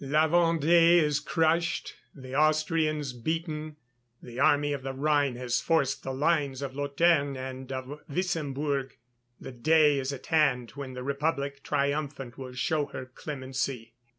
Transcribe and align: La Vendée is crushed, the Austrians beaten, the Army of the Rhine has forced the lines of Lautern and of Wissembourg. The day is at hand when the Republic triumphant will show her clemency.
La 0.03 0.27
Vendée 0.27 0.97
is 0.99 1.19
crushed, 1.19 1.93
the 2.15 2.33
Austrians 2.35 3.13
beaten, 3.13 3.75
the 4.19 4.39
Army 4.39 4.73
of 4.73 4.81
the 4.81 4.93
Rhine 4.95 5.35
has 5.35 5.61
forced 5.61 6.01
the 6.01 6.11
lines 6.11 6.63
of 6.63 6.73
Lautern 6.73 7.37
and 7.37 7.71
of 7.71 7.99
Wissembourg. 8.09 8.97
The 9.39 9.51
day 9.51 9.99
is 9.99 10.11
at 10.11 10.25
hand 10.25 10.71
when 10.71 10.93
the 10.93 11.03
Republic 11.03 11.61
triumphant 11.61 12.35
will 12.35 12.53
show 12.53 12.87
her 12.87 13.05
clemency. 13.05 13.93